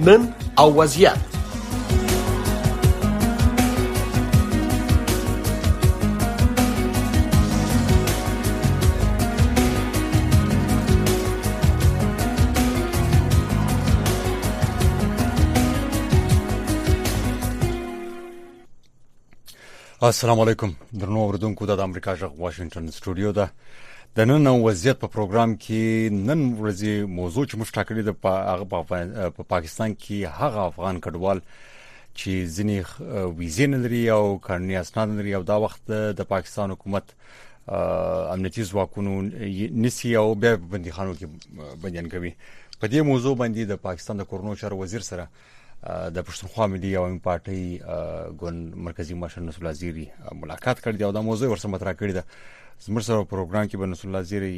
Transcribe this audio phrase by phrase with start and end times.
[0.00, 1.18] من او وضعیت
[20.02, 20.70] السلام علیکم
[21.00, 23.48] درنو اوردونکو د امریکا جغ واشنگټن سټوډیو ده
[24.18, 28.66] د نن وضعیت په پروګرام کې نن ورځې موضوع چې موږ ټاکلې ده په هغه
[28.70, 35.34] په پا پاکستان کې هغه افغان کډوال چې ځینې ویزې لري او قانوني اسناد لري
[35.40, 35.92] او دا وخت
[36.22, 37.14] د پاکستان حکومت
[37.76, 39.14] امنیتي ځواکونو
[39.86, 44.58] نسی او بیا بنديخانو کې بنديان کوي په دې موضوع باندې د پاکستان د کورونو
[44.64, 50.08] چارو وزیر سره د پښتونخوا ملي او ام پارټي ګوند مرکزی مشر نسول وزیري
[50.44, 52.40] ملاقات کړی او دا موضوع ورسره مطرح کړی ده
[52.86, 54.56] زموږ سره پروګرام کې بنصر الله زیری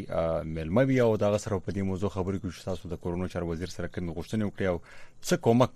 [0.57, 3.45] ملمه بیا او دا سره په دې موضوع خبرې کوي چې تاسو د کورونو چار
[3.51, 5.73] وزیر سره کوم غوښتنې وکړي او څه کومک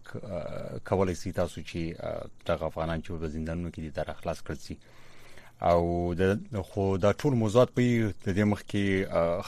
[0.91, 1.81] کولای شي تاسو چې
[2.51, 4.75] د افغانان چې په زندانونو کې دي تر اخلاص کړی
[5.71, 5.81] او
[6.21, 6.23] د
[6.73, 8.85] خو دا ټول موضوعات په دې مخ کې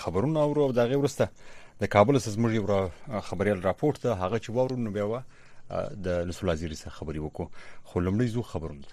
[0.04, 1.26] خبرونه اورو او دا غوړسته
[1.86, 2.64] د کابل سره زموږ یو
[3.30, 5.14] خبريال راپورټ ته هغه چې وورو نو بیا و
[6.08, 7.46] د نسول وزیر سره خبري وکړو
[7.92, 8.86] خو لمړی زو خبرونه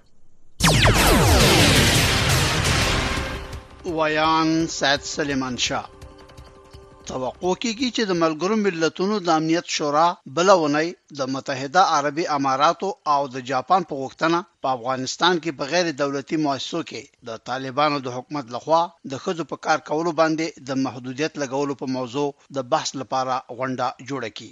[3.91, 5.87] ویان سید سلیمان شاه
[7.07, 10.87] توقع کیږي چې د ملګرو ملتونو د امنیت شورا بلونی
[11.19, 16.79] د متحده عربی اماراتو او د جاپان په غوښتنه په افغانستان کې بغیر دولتي مؤسسو
[16.89, 18.81] کې د طالبانو د حکومت لخوا
[19.11, 22.27] د خځو په کار کولو باندې د محدودیت لګولو په موضوع
[22.59, 24.51] د بحث لپاره غونډه جوړه کړي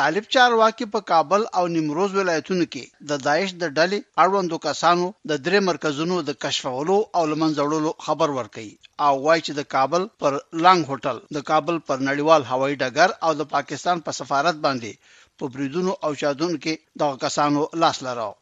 [0.00, 5.32] طالب چارواکي په کابل او نیمروز ولایتونو کې د داعش د ډلې اړوندو کسانو د
[5.46, 8.70] درې مرکزونو د کشفولو او لمنځړولو خبر ورکړي
[9.06, 10.32] او وایي چې د کابل پر
[10.64, 14.92] لانګ هوټل د کابل پر نړیوال هوایي ډګر او د پاکستان په پا سفارت باندې
[15.38, 18.34] په بریدونو او شادون کې دغه کسانو لاس لراو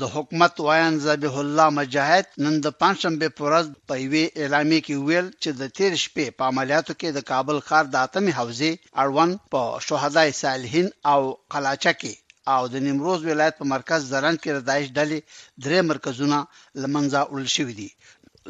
[0.00, 4.94] د حکومت وایان ذبیح الله مجاهد نن د پنځشنبه په ورځ په وی اعلامیه کې
[5.06, 8.72] ویل چې د تیر شپې په عملیاتو کې د کابل ښار د اتمي حوزې
[9.02, 11.20] اړوند په شهداي صالحین او
[11.52, 12.14] قلاچا کې
[12.54, 15.18] او د نیمروز ولایت په مرکز زرند کې د داعش ډلې
[15.64, 16.38] درې مرکزونه
[16.82, 17.90] لمنځه وړل شوې دي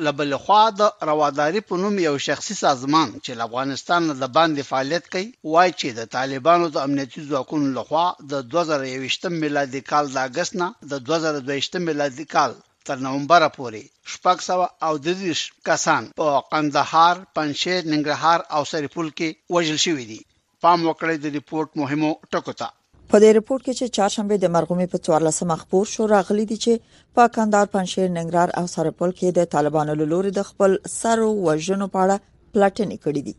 [0.04, 5.28] لبلخوا د رواداري په نوم یو شخصي سازمان چې له افغانستان د باندې فعالیت کوي
[5.52, 10.68] وایي چې د طالبانو د امنیتي ځواکونو لخوا د 2021 میلادي کال د اگست نه
[10.92, 12.52] د 2022 میلادي کال
[12.86, 13.80] تر نومبر پورې
[14.14, 20.04] شپږ سوه او د دېش کسان په قندهار، پنځه ننګرهار او سرپل کې وژل شوي
[20.12, 20.20] دي
[20.62, 22.68] پام وکړئ د ریپورت مهمو ټکو ته
[23.12, 26.72] په دې رپورت کې چې چهارشنبه د مرغومي په 14 مخبور شو راغلي دي چې
[27.14, 30.70] په کندهار پنځیر ننګرهار او سرپل کې د طالبانو لوري د خپل
[31.00, 32.16] سر وژنو په اړه
[32.52, 33.34] پلاتنې کړې دي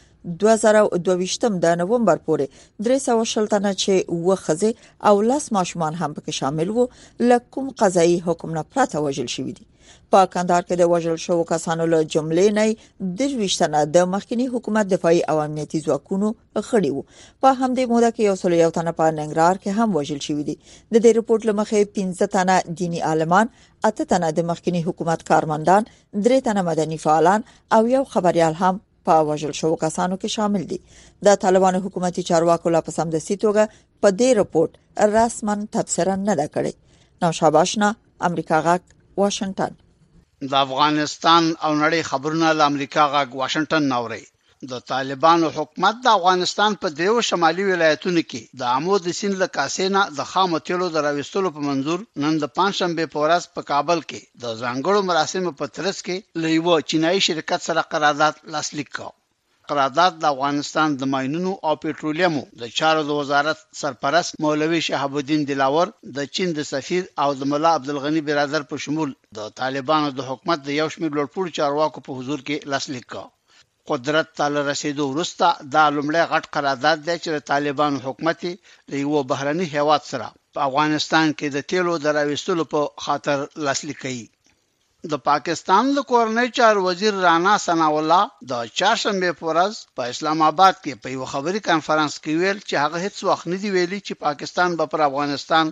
[0.44, 4.74] 2022م د نومبر پورې درې سو شل تنه چې وخزه
[5.12, 6.88] او لاس ماشومان هم پکې شامل وو
[7.32, 9.72] لکه کوم قضایي حکم نه پراته وژل شوې دي
[10.14, 12.66] په کندهار کې د وژل شوو کسانو له جملې نه
[13.20, 16.28] د ژوندنه د مخکنی حکومت دفاعي او امنیتي ځواکونو
[16.68, 17.08] غړي وو
[17.42, 20.56] په همدې موده کې یو سل یو تنه په ننګرهار کې هم وژل شوې دي
[20.94, 23.46] د دې رپورت لمخې 15 تنه دینی عالمان
[23.90, 25.84] اته تنه د مخکنی حکومت کارمندان
[26.26, 27.42] درې تنه مدني فعالان
[27.76, 28.76] او یو خبريال هم
[29.06, 30.80] په وژل شو کسانو کې شامل دي
[31.26, 33.66] د طالبانو حکومتي چارواکو لا پسند سیټوګه
[34.02, 34.72] په دې رپورت
[35.16, 36.74] رسمن تبصره نه ده کړې
[37.22, 37.90] نو شاباشنا
[38.30, 38.84] امریکا غاک
[39.22, 39.72] واشنگټن
[40.50, 44.26] د افغانستان او نړۍ خبرونه له امریکا غاګ واشنگټن نوري
[44.72, 49.48] د طالبانو حکومت د افغانستان په دیو شمالي ولایتونو کې د آمو د سین له
[49.58, 54.22] کاسینا د خامو تیلو دراوستلو په منزور نن د پنځشنبه په ورځ په کابل کې
[54.44, 59.08] د ځانګړو مراسمو په ترڅ کې له یو چینایي شرکت سره قرارداد لاسلیک کړ
[59.72, 65.42] قرارداد د افغانستان د ماينونو او پېټرولیمو د چارو د وزارت سرپرست مولوي شهاب الدین
[65.50, 70.20] دلاور د چین د سفیر او د ملا عبدالغنی برادر په شمول د طالبانو د
[70.30, 73.26] حکومت د یو شمېر لوړپوړو چارواکو په حضور کې لاسلیک کړ
[73.90, 78.40] قدرت ته رسیدو وروسته دا لومړی غټ قرارداد دی چې د طالبانو حکومت
[78.92, 84.22] د یو بهرني هیواد سره په افغانستان کې د تیلو دراوېستلو په خاطر لاسلیک کړي
[85.12, 90.76] د پاکستان د کورنۍ چار وزیر رانا ثنا الله د چهارشنبه پورز په اسلام آباد
[90.86, 94.14] کې په یو خبري کانفرنس کې ویل چې هغه هیڅ وخت نه دی ویلي چې
[94.26, 95.66] پاکستان به پر افغانستان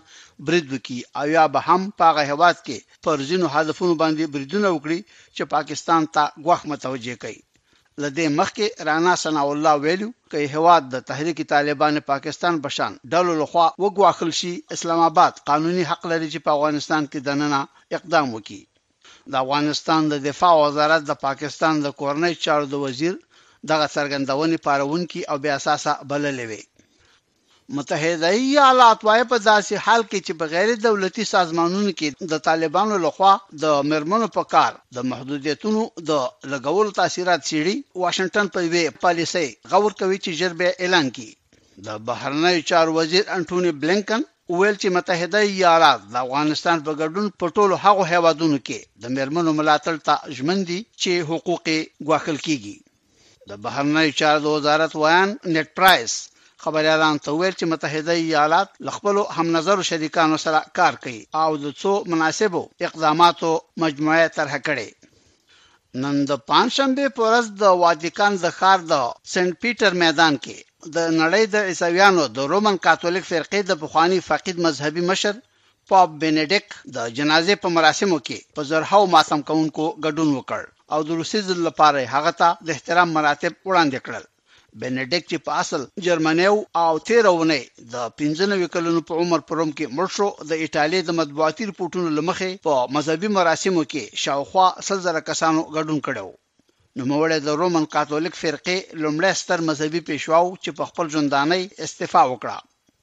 [0.48, 5.00] برید وکړي او یا به هم پاغه هواد کې پر ځینو هدفونو باندې بریدونه وکړي
[5.36, 7.38] چې پاکستان ته غوښ متوجه کړي
[8.04, 13.68] لدې مخکې رانا ثنا الله ویلو چې هواد د تحریک طالبان پاکستان بشان ډول لخوا
[13.84, 17.60] وګواخل شي اسلام آباد قانوني حق لري چې په افغانستان کې دننه
[18.00, 18.64] اقدام وکړي
[19.32, 23.14] د افغانستان د دفاع وزارت د پاکستان د کورنۍ چارو د وزیر
[23.72, 26.64] دغه څرګندونې پارونکي او بیا اساسه بللې وي
[27.76, 33.34] متحده ایالات وايي په داسې حال کې چې بغیر دولتي سازمانونو کې د طالبانو لخوا
[33.64, 36.12] د مرمنو په کار د محدودیتونو د
[36.52, 41.32] لګولو تاثیرات سیړي واشنگټن په وی پالیسي غور کوي چې جربه اعلان کړي
[41.88, 44.22] د بهرنیو چارو وزیر انټونی بلنکن
[44.58, 49.52] ویل چې متحده ایالات د افغانستان په ګډون په ټولو هغو هیوادونو کې د میرمنو
[49.60, 51.66] ملاتړ ته ژمن دي چې حقوق
[52.08, 52.76] غواخل کیږي
[53.50, 56.14] د بهرنیو چارو د وزارت ویان نت پرایس
[56.64, 61.66] خبريالان ته ویل چې متحده ایالات لخپل هم نظر شریکانو سره کار کوي او د
[61.82, 63.52] څو مناسبو اقداماتو
[63.84, 64.90] مجموعه طرح کړي
[66.04, 69.04] نن د پنځشنبه پورز د واتیکان د ښار د
[69.36, 70.58] سنت پیټر میدان کې
[70.98, 75.36] د نړۍ د عیسویانو د رومن کاتولیک فرقې د پخوانی فقید مذهبي مشر
[75.92, 76.66] پاپ بنډیک
[76.96, 81.60] د جنازې په مراسمو کې په زرهاو ماسم کونکو ګډون وکړ او د روسي ځل
[81.68, 84.24] لپاره هغه ته د احترام مراتب وړاندې کړل
[84.80, 87.58] بنډیک چې په اصل جرمنیو او تیرونه
[87.94, 92.52] د 15 کلونو په عمر پروم کې مړ شو د ایتالیا د مطبوعاتي رپورټونو لمخې
[92.68, 96.28] په مذهبي مراسمو کې شاوخوا سل زره کسانو ګډون کړو
[97.00, 101.56] نوموړی د رومن کاتولیک فرقې لومړی ستر مذهبي پېشوا و چې په خپل ژوندانه
[101.86, 102.58] استعفا وکړه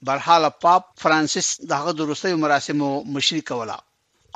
[0.09, 3.77] برحال پاپ فرانسیس دغه د روسي مراسمو مشري کوله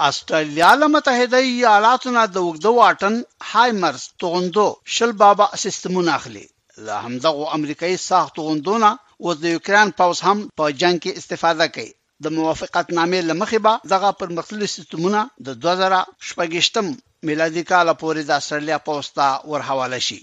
[0.09, 3.15] استرالیا له متحده ایالاتو نه د وګدو واټن
[3.55, 4.67] هایمرز توغندو
[4.99, 6.45] شل بابا سیستمونه اخلي
[6.91, 8.91] له همدغه امریکایي ساخت توغندونه
[9.23, 11.89] او د یوکران پوز هم په جنگ کې استفاده کوي
[12.27, 16.87] د موافقت نامې لمخې به دغه پرمختللي سیستمونه د 2000 شپږشتم
[17.29, 20.19] میلادي کال پورې د استرالیا پوسټا ورحواله شي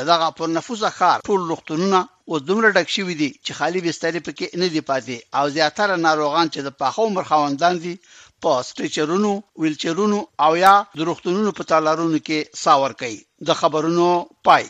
[0.00, 1.98] دغه پر نفوس خار ټول لختونونه
[2.30, 6.52] او دومره ډک شوی دي چې خالی بستر پکې نه دی پاتې او زیاتره ناروغان
[6.54, 7.94] چې د پخو عمر خوندان دي
[8.42, 9.32] په سټریچرونو
[9.64, 13.20] ویلچرونو او یا د لختونونو په تالارونو کې ساور کوي
[13.50, 14.08] د خبرونو
[14.50, 14.66] پای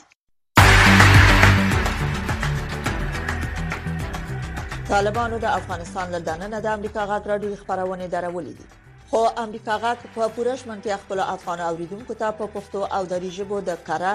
[4.90, 8.66] طالبانو د افغانستان له دننه د امریکا غاټ راډیو خبرونه درولې دي
[9.12, 13.58] خو امریکا غاټ په پورش منتیا خپل افغان اوریدونکو ته په پښتو او دری ژبه
[13.70, 14.12] د قره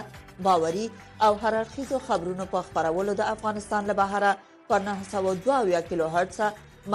[0.47, 0.85] باوري
[1.27, 4.31] او هررخیزو خبرونو په خبرولو د افغانستان له بهره
[4.71, 6.41] په 902 کیلو هرتز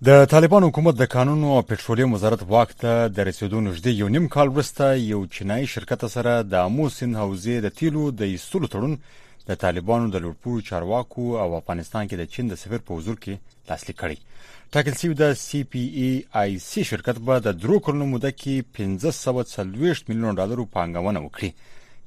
[0.05, 4.47] د طالبان حکومت د قانون او پټرولیم وزارت وخت د رسیدو نږدې یو نیم کال
[4.47, 8.97] وروسته یو چینایي شرکت سره د امو سین حوزې د تیلو د ایستلو تړون
[9.47, 13.33] د طالبانو د لوړپوړو چارواکو او افغانستان کې د چین د سفیر په حضور کې
[13.69, 14.17] لاسلیک کړي
[14.73, 16.09] ټاکل شوی د سی پی ای
[16.41, 21.51] آی سی شرکت به د درو کلونو موده کې 1540 میلیون ډالر پانګونه وکړي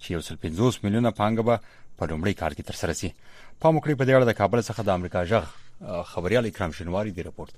[0.02, 1.54] چې یو سل 50 میلیونه پانګه به
[1.99, 3.11] په لومړي کار کې ترسره شي
[3.62, 5.45] په مکړې په دې اړه د کابل څخه د امریکا ژغ
[6.14, 7.52] خبريال اکرام شنواری دی رپورت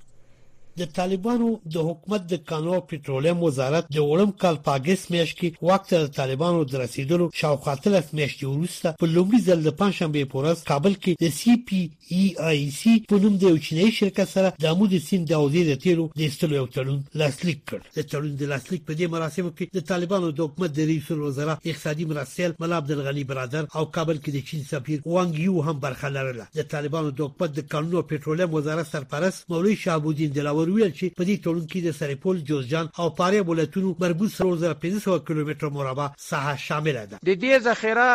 [0.81, 5.95] د طالبانو د حکومت د کانو پټرولیم وزارت د اولم کال پاګست میاشت کې وخت
[5.95, 10.95] د طالبانو د رسیدلو شاوخوا تلف میاشتې وروسته په لومړي ځل د پنځشنبه پورز کابل
[10.97, 11.81] کې د سی پی
[12.19, 15.35] ای آی سی په نوم د یو چینایي شرکت سره د امو د سین د
[15.41, 19.13] اوزې د تیرو د استلو یو تړون لاسلیک کړ د تړون د لاسلیک په دې
[19.17, 23.71] مراسمو کې د طالبانو د حکومت د رئیس الوزرا اقتصادي مرستیال ملا عبد الغنی برادر
[23.81, 27.57] او کابل کې د چین سفیر وانګ یو هم برخه لرله د طالبانو د حکومت
[27.61, 31.81] د کانو پټرولیم وزارت سرپرست مولوی شهاب الدین دلاوي ورویل چې په دې تړون کې
[31.85, 37.53] د سرپل جوزجان او پاره ولایتونو مربوط 3500 کیلومتر مربع ساحه شامل ده د دې
[37.67, 38.09] ذخیره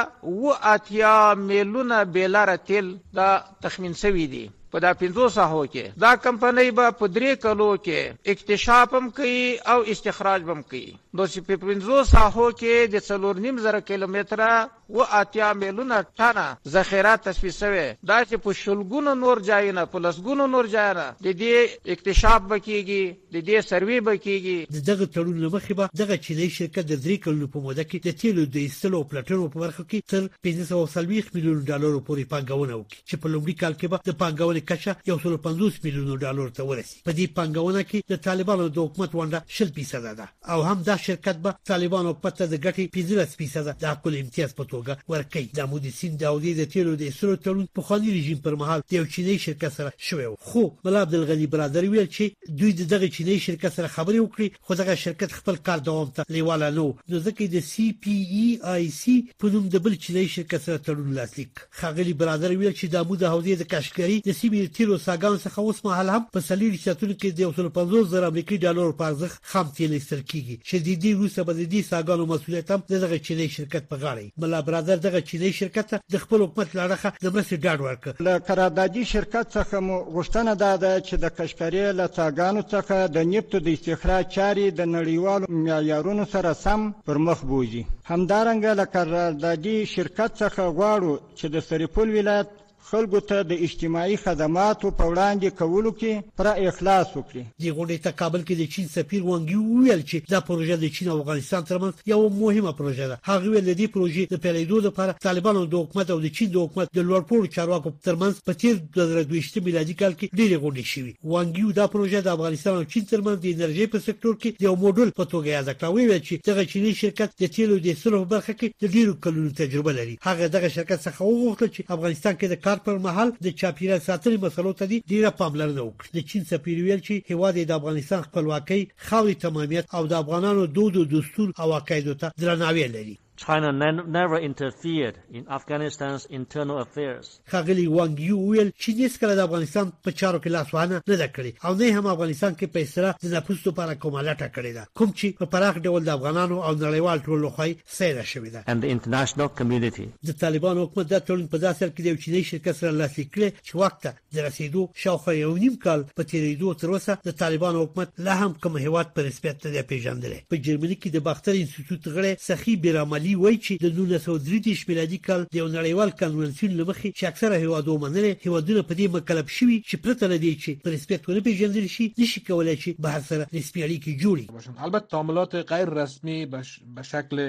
[0.44, 1.16] و اتیا
[1.48, 2.88] میلیونه بیلاره تیل
[3.22, 3.30] دا
[3.66, 8.34] تخمین شوی دی په دا پنځو ساحو کې دا کمپنۍ به په درې کلو کې
[8.34, 9.44] اکتشاف هم کوي
[9.74, 10.86] او استخراج هم کوي
[11.18, 14.50] نو چې په پنځو ساحو کې د څلور نیم زره کیلومتره
[14.96, 20.48] و اتیا میلیونه ټنه ذخیره تسویه شوې دا چې په شلګونو نور ځایونه په لسګونو
[20.56, 23.04] نور ځایونه د دې اکتشاف بکیږي
[23.38, 27.48] د دې سروي بکیږي دغه تړون له مخې به دغه چینی شرکت د درې کلو
[27.56, 31.98] په موده کې د تیلو د ایستلو پلاتونو په برخه کې تر 540 میلیون ډالر
[32.10, 35.36] پورې پانګونه وکړي چې په لومړي کال کې به د پانګونه پانګونې کچه یو سل
[35.46, 39.72] 50 میلیونه ډالر ته ورسی په دې پانګونه کې د طالبانو د حکومت ونده شل
[39.78, 44.18] فیصد ده او هم دا شرکت به طالبانو پته د ګټې 15 فیصد د خپل
[44.20, 48.14] امتیاز په توګه ورکړي د مودي سین داودي د تیلو د اسرو تړون په خاني
[48.18, 52.08] رژیم پر مهال د یو چینی شرکت سره شوې خو ملا عبد الغنی برادر ویل
[52.18, 56.26] چې دوی دغه چینی شرکت سره خبرې وکړي خو دغه شرکت خپل کار دوام ته
[56.38, 60.28] لیواله نو نو ځکه د سی پی ای آی سی په نوم د بل چینی
[60.36, 64.45] شرکت سره تړون لاسلیک خغلی برادر ویل چې د مودي حوزې د کاشکری د سی
[64.46, 68.60] شوي تیرو ساګان څخه اوس مهال هم په سلي رشتونو کې د 150 زره امریکایي
[68.66, 72.68] ډالر په ارزښت خام تیل ایستل کیږي چې د دې روسه په دې ساګانو مسولیت
[72.72, 77.10] هم دغه چینی شرکت په غاړه ملا برادر دغه چینی شرکت د خپل حکومت لړخه
[77.24, 82.06] د مرستې ډاډ ورکړ له قراردادي شرکت څخه مو غوښتنه ده چې د کشکري له
[82.18, 87.84] ساګانو څخه د نفت د استخراج چارې د نړیوالو معیارونو سره سم پر مخ بوځي
[88.12, 92.50] همدارنګه له قراردادي شرکت څخه غواړو چې د سرپل ولایت
[92.92, 98.12] خلکو ته د اجتماعي خدماتو په وړاندې کولو کې پر اخلاص وکړي د غونډې ته
[98.22, 102.04] کابل کې د چین سفیر وانګي ویل چې دا پروژه د چین او افغانستان ترمنځ
[102.14, 106.08] یو مهمه پروژه ده هغه ویل د دې پروژې د پیلېدو لپاره طالبانو د حکومت
[106.18, 110.38] او د چین د حکومت د لوړپوړو چارواکو ترمنځ په تیر 2022 میلادي کال کې
[110.40, 114.34] ډېرې غونډې شوې وانګي دا پروژه د افغانستان او چین ترمنځ د انرژي په سکتور
[114.42, 117.98] کې یو موډل په توګه یاد کړو ویل چې دغه چینی شرکت د تیلو د
[118.06, 122.34] سلو برخه کې د ډیرو کلونو تجربه لري هغه دغه شرکت څخه وغوښتل چې افغانستان
[122.42, 126.28] کې د کار کار پر مهال د چاپیریال ساتنې مسلو ته ډیره پاملرنه وکړي د
[126.32, 131.06] چین سفیر ویل چې هیواد د افغانستان خپلواکۍ خاوري تمامیت او د افغانانو دود او
[131.14, 137.40] دستور او عقایدو ته درناوی لري China never interfered in Afghanistan's internal affairs.
[137.52, 141.28] خاغلی وانګ یو ویل چې هیڅ کله د افغانستان په چارو کې لاس وانه نه
[141.36, 144.88] کړی او نه هم افغانستان کې په اسره د نفوسو لپاره کومه لټه کړې ده
[145.02, 148.62] کوم چې په پراخ ډول د افغانانو او نړیوال ټولو خوای سیره شوې ده.
[148.74, 150.08] And the international community.
[150.24, 153.76] د طالبان حکومت د ټولن په داسې کې د چینی شرکت سره لاسلیک کړي چې
[153.76, 154.04] وخت
[154.36, 158.54] د رسیدو شاوخوا یو نیم کال په تیریدو تر اوسه د طالبان حکومت لا هم
[158.68, 160.34] کوم هیواد پر نسبت نه پیژندل.
[160.50, 165.18] په جرمني کې د باختر انسټیټیوټ غړي سخی بیرامل علي وایي چې د 1930 میلادي
[165.28, 170.02] کال د نړیوال کنونسیون لمخې چې اکثره هیوادو منلې هیوادونه په دې مکلف شوي چې
[170.06, 174.22] پرته لدی چې پر ریسپیکټ ونه پیژندل شي نشي کولای چې بهر سره رسمي اړیکې
[174.24, 177.42] جوړي البته تعاملات غیر رسمي به شکل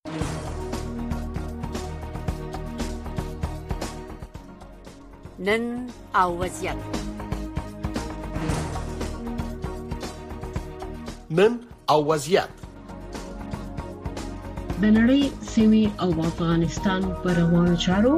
[5.48, 5.62] نن
[6.20, 6.78] او وضعیت
[11.38, 11.52] نن
[11.92, 12.50] او وضعیت
[14.82, 15.22] د نړۍ
[15.54, 18.14] سیمه او افغانستان پر روانو چارو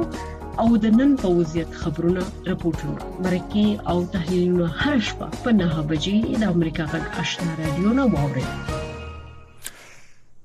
[0.61, 6.41] او د نن په وضعیت خبرونه راپورټونه مرکه او تحلیلونه هر شپه په 9 بجې
[6.43, 8.43] د امریکا غږ آشنا رادیو نه واوري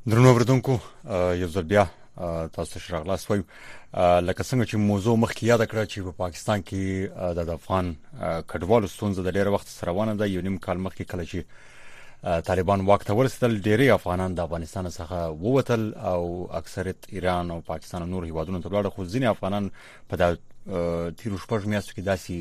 [0.06, 0.78] درنو اوردونکو
[1.42, 1.85] یو ځل بیا
[2.56, 7.37] تاسو سره غلاس وای لکه څنګه چې موضوع مخکې یاد کړ چې په پاکستان کې
[7.40, 11.25] د افغان کډوالو ستونزې د ډېر وخت سره روانه ده یو نیم کال مخکې کله
[11.35, 11.40] چې
[12.25, 18.02] طالبان واک ته ورسېدل ډېری افغانان د افغانستان څخه ووتل او اکثریت ایران او پاکستان
[18.02, 19.68] او نور هیوادونو ته لاړ خو ځینې افغانان
[20.08, 20.30] په دا
[21.18, 22.38] تیر شپږ میاشتو کې داسي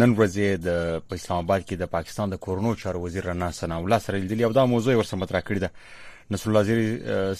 [0.00, 3.98] نن ورځې د اسلام آباد کې د پاکستان د کورونو چارو وزیر رنا ثنا الله
[3.98, 5.70] سره لیدلی او دا موضوع ورسره مطرح کړی ده
[6.30, 6.86] نصر الله زری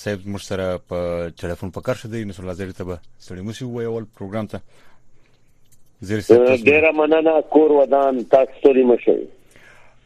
[0.03, 3.53] صاحب موږ سره په ټلیفون په کار شدی نصر الله زری ته به سړی مو
[3.53, 9.19] سی وایول پروګرام ته زری صاحب ډیر مننه کور ودان تاسو لري مشه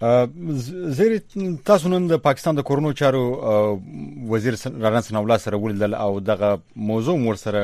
[0.00, 1.12] زیر
[1.66, 3.22] تاسو نن د پاکستان د کورونو چارو
[4.34, 6.50] وزیر رانه سنولا سره ولیدل او دغه
[6.90, 7.62] موضوع مور سره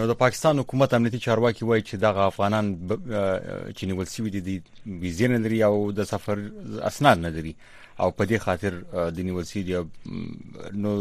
[0.00, 4.60] نو د پاکستان حکومت امنیتي چارواکي وایي چې دغه افغانان چې نیول سوي دي
[5.04, 6.46] ویزه نه لري او د سفر
[6.92, 7.54] اسناد نه لري
[8.00, 10.96] او په دې خاطر د نیول سوي دي نو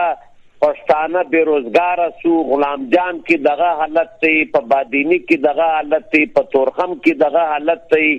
[0.64, 6.32] پښتانه بیروزګار سو غلام جان کې دغه حالت ته په بادینی کې دغه حالت ته
[6.40, 8.10] په تورخم کې دغه حالت ته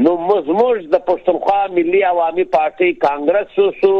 [0.00, 3.90] نو مزموج د پښتونخوا ملي عوامي پارټي کانګرس سوسو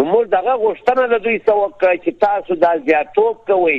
[0.00, 3.76] نو موږ دغه غوښتنه د دوی څو چې تاسو دا زیاتوب کوئ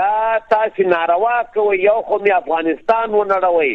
[0.00, 0.10] دا
[0.54, 3.72] تاسو ناروا کوئ یو خو می افغانستان ونړوي